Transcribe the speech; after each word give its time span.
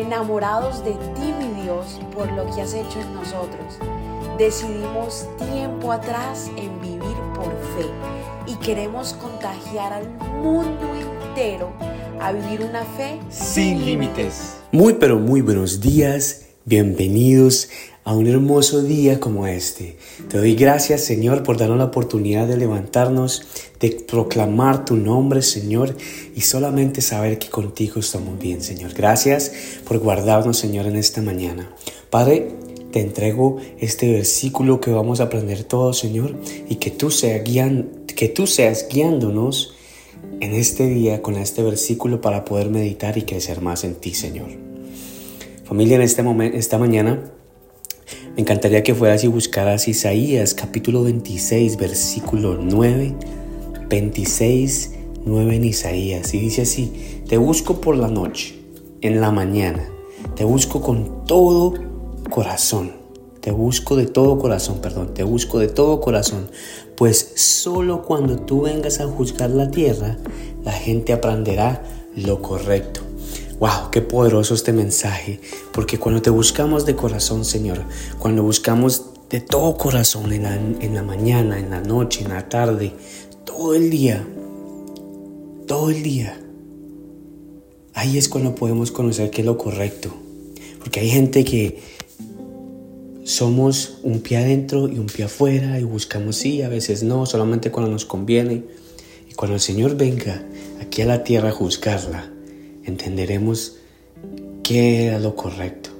enamorados 0.00 0.84
de 0.84 0.92
ti, 0.92 1.32
mi 1.38 1.62
Dios, 1.62 2.00
por 2.14 2.30
lo 2.32 2.44
que 2.54 2.62
has 2.62 2.74
hecho 2.74 3.00
en 3.00 3.14
nosotros. 3.14 3.78
Decidimos 4.38 5.26
tiempo 5.50 5.92
atrás 5.92 6.50
en 6.56 6.80
vivir 6.80 7.16
por 7.34 7.50
fe 7.76 7.86
y 8.46 8.54
queremos 8.56 9.12
contagiar 9.14 9.92
al 9.92 10.08
mundo 10.42 10.86
entero 10.94 11.70
a 12.20 12.32
vivir 12.32 12.62
una 12.62 12.84
fe 12.84 13.20
sin 13.28 13.84
límites. 13.84 14.56
Muy 14.72 14.94
pero 14.94 15.18
muy 15.18 15.42
buenos 15.42 15.80
días, 15.80 16.46
bienvenidos 16.64 17.68
a 18.04 18.14
un 18.14 18.26
hermoso 18.26 18.82
día 18.82 19.20
como 19.20 19.46
este. 19.46 19.96
Te 20.28 20.38
doy 20.38 20.54
gracias 20.54 21.02
Señor 21.02 21.42
por 21.42 21.58
darnos 21.58 21.78
la 21.78 21.84
oportunidad 21.84 22.46
de 22.46 22.56
levantarnos, 22.56 23.42
de 23.78 23.90
proclamar 23.90 24.84
tu 24.84 24.96
nombre 24.96 25.42
Señor 25.42 25.96
y 26.34 26.40
solamente 26.40 27.02
saber 27.02 27.38
que 27.38 27.48
contigo 27.48 28.00
estamos 28.00 28.38
bien 28.38 28.62
Señor. 28.62 28.94
Gracias 28.94 29.52
por 29.86 29.98
guardarnos 29.98 30.56
Señor 30.56 30.86
en 30.86 30.96
esta 30.96 31.20
mañana. 31.20 31.70
Padre, 32.08 32.48
te 32.90 33.00
entrego 33.00 33.58
este 33.78 34.10
versículo 34.10 34.80
que 34.80 34.90
vamos 34.90 35.20
a 35.20 35.24
aprender 35.24 35.64
todos 35.64 35.98
Señor 35.98 36.34
y 36.68 36.76
que 36.76 36.90
tú, 36.90 37.10
seas 37.10 37.42
que 37.42 38.28
tú 38.28 38.46
seas 38.46 38.86
guiándonos 38.90 39.74
en 40.40 40.54
este 40.54 40.86
día 40.86 41.20
con 41.22 41.36
este 41.36 41.62
versículo 41.62 42.20
para 42.20 42.44
poder 42.44 42.70
meditar 42.70 43.18
y 43.18 43.22
crecer 43.22 43.60
más 43.60 43.84
en 43.84 43.94
ti 43.94 44.14
Señor. 44.14 44.48
Familia, 45.64 45.96
en 45.96 46.02
este 46.02 46.24
momento, 46.24 46.56
esta 46.56 46.78
mañana 46.78 47.30
me 48.34 48.42
encantaría 48.42 48.82
que 48.82 48.94
fueras 48.94 49.24
y 49.24 49.26
buscaras 49.26 49.88
Isaías 49.88 50.54
capítulo 50.54 51.02
26, 51.02 51.76
versículo 51.76 52.58
9, 52.60 53.14
26, 53.88 54.92
9 55.24 55.56
en 55.56 55.64
Isaías. 55.64 56.32
Y 56.32 56.38
dice 56.38 56.62
así, 56.62 57.22
te 57.28 57.38
busco 57.38 57.80
por 57.80 57.96
la 57.96 58.08
noche, 58.08 58.54
en 59.00 59.20
la 59.20 59.30
mañana, 59.32 59.84
te 60.36 60.44
busco 60.44 60.80
con 60.80 61.24
todo 61.26 61.74
corazón. 62.30 63.00
Te 63.40 63.52
busco 63.52 63.96
de 63.96 64.04
todo 64.04 64.38
corazón, 64.38 64.80
perdón, 64.82 65.14
te 65.14 65.22
busco 65.22 65.58
de 65.58 65.68
todo 65.68 66.02
corazón, 66.02 66.50
pues 66.94 67.32
solo 67.36 68.02
cuando 68.02 68.36
tú 68.36 68.60
vengas 68.60 69.00
a 69.00 69.06
juzgar 69.06 69.48
la 69.48 69.70
tierra, 69.70 70.18
la 70.62 70.72
gente 70.72 71.14
aprenderá 71.14 71.82
lo 72.14 72.42
correcto. 72.42 73.00
Wow, 73.60 73.90
qué 73.92 74.00
poderoso 74.00 74.54
este 74.54 74.72
mensaje, 74.72 75.38
porque 75.70 75.98
cuando 75.98 76.22
te 76.22 76.30
buscamos 76.30 76.86
de 76.86 76.96
corazón, 76.96 77.44
Señor, 77.44 77.82
cuando 78.18 78.42
buscamos 78.42 79.10
de 79.28 79.42
todo 79.42 79.76
corazón 79.76 80.32
en 80.32 80.44
la, 80.44 80.54
en 80.56 80.94
la 80.94 81.02
mañana, 81.02 81.58
en 81.58 81.68
la 81.68 81.82
noche, 81.82 82.22
en 82.24 82.30
la 82.30 82.48
tarde, 82.48 82.94
todo 83.44 83.74
el 83.74 83.90
día, 83.90 84.26
todo 85.66 85.90
el 85.90 86.02
día, 86.02 86.40
ahí 87.92 88.16
es 88.16 88.30
cuando 88.30 88.54
podemos 88.54 88.90
conocer 88.90 89.28
qué 89.28 89.42
es 89.42 89.46
lo 89.46 89.58
correcto. 89.58 90.10
Porque 90.78 91.00
hay 91.00 91.10
gente 91.10 91.44
que 91.44 91.82
somos 93.24 93.98
un 94.02 94.20
pie 94.20 94.38
adentro 94.38 94.88
y 94.88 94.98
un 94.98 95.06
pie 95.08 95.26
afuera 95.26 95.78
y 95.78 95.84
buscamos 95.84 96.36
sí, 96.36 96.62
a 96.62 96.70
veces 96.70 97.02
no, 97.02 97.26
solamente 97.26 97.70
cuando 97.70 97.92
nos 97.92 98.06
conviene. 98.06 98.64
Y 99.28 99.34
cuando 99.34 99.56
el 99.56 99.60
Señor 99.60 99.98
venga 99.98 100.42
aquí 100.80 101.02
a 101.02 101.06
la 101.06 101.24
tierra 101.24 101.50
a 101.50 101.52
juzgarla, 101.52 102.39
entenderemos 102.84 103.76
qué 104.62 105.06
era 105.06 105.18
lo 105.18 105.36
correcto. 105.36 105.90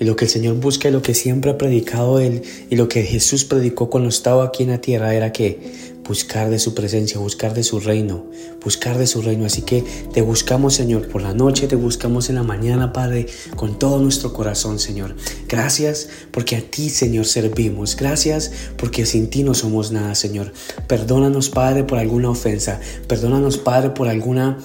Y 0.00 0.04
lo 0.04 0.14
que 0.14 0.26
el 0.26 0.30
Señor 0.30 0.56
busca 0.56 0.88
y 0.88 0.92
lo 0.92 1.02
que 1.02 1.14
siempre 1.14 1.50
ha 1.50 1.58
predicado 1.58 2.20
Él 2.20 2.42
y 2.70 2.76
lo 2.76 2.88
que 2.88 3.02
Jesús 3.02 3.44
predicó 3.44 3.90
cuando 3.90 4.08
estaba 4.08 4.44
aquí 4.44 4.62
en 4.62 4.70
la 4.70 4.80
tierra 4.80 5.12
era 5.14 5.32
que 5.32 5.88
buscar 6.08 6.48
de 6.48 6.58
su 6.58 6.74
presencia, 6.74 7.20
buscar 7.20 7.52
de 7.52 7.62
su 7.62 7.80
reino, 7.80 8.26
buscar 8.64 8.96
de 8.96 9.06
su 9.06 9.20
reino. 9.20 9.44
Así 9.44 9.62
que 9.62 9.84
te 10.12 10.22
buscamos, 10.22 10.74
Señor, 10.74 11.08
por 11.08 11.22
la 11.22 11.34
noche, 11.34 11.66
te 11.66 11.76
buscamos 11.76 12.30
en 12.30 12.36
la 12.36 12.42
mañana, 12.42 12.92
Padre, 12.92 13.26
con 13.56 13.78
todo 13.78 13.98
nuestro 14.00 14.32
corazón, 14.32 14.78
Señor. 14.78 15.16
Gracias 15.48 16.08
porque 16.30 16.56
a 16.56 16.62
ti, 16.62 16.88
Señor, 16.88 17.26
servimos. 17.26 17.96
Gracias 17.96 18.50
porque 18.76 19.04
sin 19.04 19.28
ti 19.28 19.42
no 19.42 19.52
somos 19.52 19.92
nada, 19.92 20.14
Señor. 20.14 20.52
Perdónanos, 20.86 21.50
Padre, 21.50 21.84
por 21.84 21.98
alguna 21.98 22.30
ofensa. 22.30 22.80
Perdónanos, 23.06 23.58
Padre, 23.58 23.90
por 23.90 24.08
alguna 24.08 24.58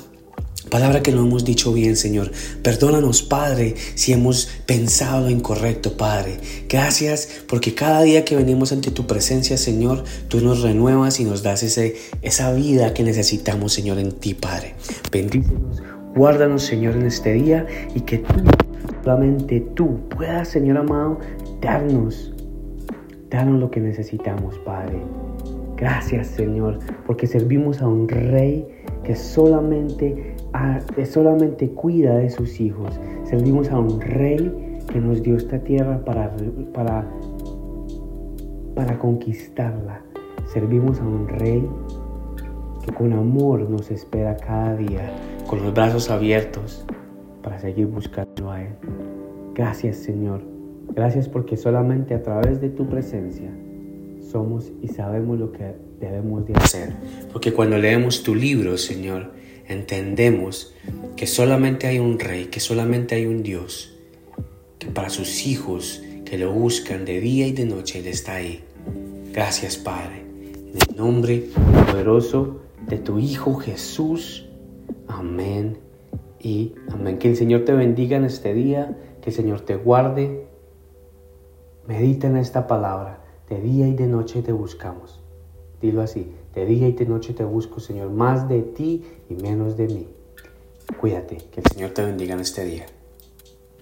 Palabra 0.73 1.03
que 1.03 1.11
no 1.11 1.21
hemos 1.21 1.45
dicho 1.45 1.71
bien, 1.71 1.95
Señor. 1.95 2.31
Perdónanos, 2.63 3.21
Padre, 3.21 3.75
si 3.93 4.11
hemos 4.11 4.47
pensado 4.65 5.29
incorrecto, 5.29 5.97
Padre. 5.97 6.39
Gracias 6.67 7.43
porque 7.47 7.75
cada 7.75 8.01
día 8.01 8.25
que 8.25 8.35
venimos 8.35 8.71
ante 8.71 8.89
tu 8.89 9.05
presencia, 9.05 9.55
Señor, 9.57 10.03
tú 10.29 10.41
nos 10.41 10.63
renuevas 10.63 11.19
y 11.19 11.25
nos 11.25 11.43
das 11.43 11.61
esa 11.61 12.53
vida 12.53 12.91
que 12.95 13.03
necesitamos, 13.03 13.71
Señor, 13.71 13.99
en 13.99 14.13
ti, 14.13 14.33
Padre. 14.33 14.73
Bendícenos, 15.11 15.83
guárdanos, 16.15 16.63
Señor, 16.63 16.95
en 16.95 17.05
este 17.05 17.33
día 17.33 17.67
y 17.93 17.99
que 17.99 18.17
tú, 18.17 18.43
solamente 19.03 19.59
tú, 19.75 19.99
puedas, 20.09 20.47
Señor 20.47 20.77
amado, 20.79 21.19
darnos, 21.61 22.33
darnos 23.29 23.59
lo 23.59 23.69
que 23.69 23.79
necesitamos, 23.79 24.57
Padre. 24.65 24.97
Gracias, 25.77 26.29
Señor, 26.29 26.79
porque 27.05 27.27
servimos 27.27 27.79
a 27.79 27.87
un 27.87 28.09
Rey 28.09 28.65
que 29.03 29.15
solamente 29.15 30.35
solamente 31.05 31.69
cuida 31.69 32.17
de 32.17 32.29
sus 32.29 32.59
hijos. 32.59 32.99
Servimos 33.23 33.69
a 33.69 33.79
un 33.79 33.99
rey 33.99 34.81
que 34.91 34.99
nos 34.99 35.21
dio 35.23 35.35
esta 35.35 35.59
tierra 35.59 36.03
para, 36.03 36.31
para, 36.73 37.07
para 38.75 38.99
conquistarla. 38.99 40.01
Servimos 40.45 40.99
a 40.99 41.03
un 41.03 41.27
rey 41.27 41.67
que 42.85 42.91
con 42.91 43.13
amor 43.13 43.69
nos 43.69 43.89
espera 43.91 44.35
cada 44.37 44.75
día, 44.75 45.11
con 45.47 45.63
los 45.63 45.73
brazos 45.73 46.09
abiertos 46.09 46.85
para 47.41 47.59
seguir 47.59 47.87
buscando 47.87 48.51
a 48.51 48.61
Él. 48.61 48.73
Gracias 49.53 49.97
Señor. 49.97 50.41
Gracias 50.95 51.27
porque 51.29 51.57
solamente 51.57 52.13
a 52.13 52.21
través 52.21 52.61
de 52.61 52.69
tu 52.69 52.87
presencia 52.87 53.49
somos 54.21 54.71
y 54.81 54.87
sabemos 54.89 55.39
lo 55.39 55.51
que 55.51 55.75
debemos 55.99 56.45
de 56.45 56.53
hacer. 56.55 56.93
Porque 57.31 57.53
cuando 57.53 57.77
leemos 57.77 58.23
tu 58.23 58.35
libro, 58.35 58.77
Señor, 58.77 59.31
entendemos 59.67 60.73
que 61.15 61.27
solamente 61.27 61.87
hay 61.87 61.99
un 61.99 62.19
rey, 62.19 62.45
que 62.45 62.59
solamente 62.59 63.15
hay 63.15 63.25
un 63.25 63.43
Dios, 63.43 63.95
que 64.79 64.87
para 64.87 65.09
sus 65.09 65.45
hijos 65.45 66.01
que 66.25 66.37
lo 66.37 66.51
buscan 66.51 67.05
de 67.05 67.19
día 67.19 67.47
y 67.47 67.51
de 67.51 67.65
noche 67.65 67.99
Él 67.99 68.07
está 68.07 68.35
ahí. 68.35 68.63
Gracias 69.31 69.77
Padre, 69.77 70.21
en 70.21 70.79
el 70.89 70.97
nombre 70.97 71.45
poderoso 71.87 72.61
de 72.87 72.97
tu 72.97 73.19
Hijo 73.19 73.55
Jesús. 73.55 74.47
Amén 75.07 75.77
y 76.39 76.73
amén. 76.91 77.17
Que 77.17 77.29
el 77.29 77.37
Señor 77.37 77.65
te 77.65 77.73
bendiga 77.73 78.17
en 78.17 78.25
este 78.25 78.53
día, 78.53 78.97
que 79.21 79.29
el 79.29 79.35
Señor 79.35 79.61
te 79.61 79.75
guarde. 79.75 80.47
Medita 81.87 82.27
en 82.27 82.37
esta 82.37 82.67
palabra, 82.67 83.23
de 83.49 83.59
día 83.59 83.87
y 83.87 83.93
de 83.93 84.07
noche 84.07 84.41
te 84.41 84.51
buscamos. 84.51 85.22
Dilo 85.83 86.01
así, 86.01 86.25
de 86.55 86.65
día 86.65 86.87
y 86.87 86.93
de 86.93 87.05
noche 87.05 87.33
te 87.33 87.43
busco, 87.43 87.81
Señor, 87.81 88.09
más 88.09 88.47
de 88.47 88.61
ti 88.61 89.03
y 89.29 89.33
menos 89.33 89.75
de 89.75 89.89
mí. 89.89 90.07
Cuídate, 90.97 91.39
que 91.51 91.59
el 91.59 91.67
Señor 91.67 91.89
te 91.91 92.01
bendiga 92.05 92.35
en 92.35 92.39
este 92.39 92.63
día. 92.63 92.85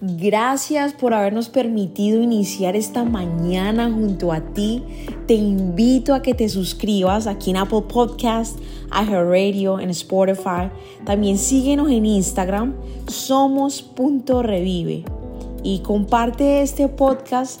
Gracias 0.00 0.94
por 0.94 1.14
habernos 1.14 1.48
permitido 1.48 2.20
iniciar 2.20 2.74
esta 2.74 3.04
mañana 3.04 3.88
junto 3.88 4.32
a 4.32 4.40
ti. 4.40 4.82
Te 5.28 5.34
invito 5.34 6.12
a 6.12 6.22
que 6.22 6.34
te 6.34 6.48
suscribas 6.48 7.28
aquí 7.28 7.50
en 7.50 7.58
Apple 7.58 7.82
Podcast, 7.82 8.58
Radio, 8.90 9.78
en 9.78 9.90
Spotify. 9.90 10.70
También 11.04 11.38
síguenos 11.38 11.88
en 11.88 12.04
Instagram, 12.04 12.74
somos.revive. 13.06 15.04
Y 15.62 15.78
comparte 15.82 16.62
este 16.62 16.88
podcast 16.88 17.60